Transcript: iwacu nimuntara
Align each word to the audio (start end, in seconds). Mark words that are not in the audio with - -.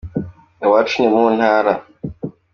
iwacu 0.63 0.95
nimuntara 0.99 1.71